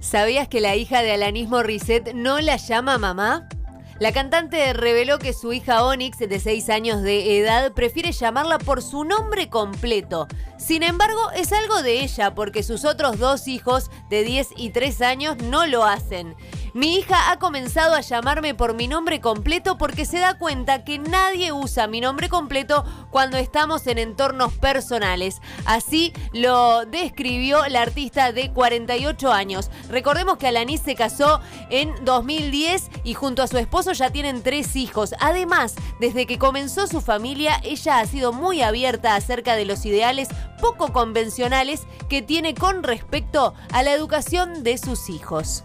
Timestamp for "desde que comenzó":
35.98-36.86